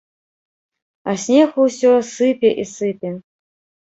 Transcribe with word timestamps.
А 1.11 1.13
снег 1.23 1.51
усё 1.65 1.91
сыпе 2.13 2.49
і 2.65 2.65
сыпе. 2.71 3.13